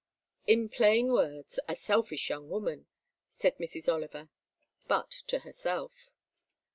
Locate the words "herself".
5.41-6.09